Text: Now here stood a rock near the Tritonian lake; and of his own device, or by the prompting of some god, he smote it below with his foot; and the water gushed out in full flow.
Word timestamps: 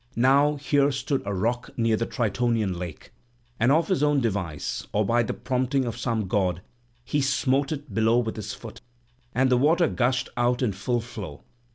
Now 0.15 0.55
here 0.55 0.91
stood 0.91 1.21
a 1.27 1.33
rock 1.35 1.69
near 1.77 1.95
the 1.95 2.07
Tritonian 2.07 2.79
lake; 2.79 3.11
and 3.59 3.71
of 3.71 3.87
his 3.87 4.01
own 4.01 4.19
device, 4.19 4.87
or 4.91 5.05
by 5.05 5.21
the 5.21 5.35
prompting 5.35 5.85
of 5.85 5.95
some 5.95 6.27
god, 6.27 6.63
he 7.05 7.21
smote 7.21 7.71
it 7.71 7.93
below 7.93 8.17
with 8.17 8.35
his 8.35 8.51
foot; 8.55 8.81
and 9.35 9.51
the 9.51 9.57
water 9.57 9.87
gushed 9.87 10.29
out 10.35 10.63
in 10.63 10.73
full 10.73 11.01
flow. 11.01 11.43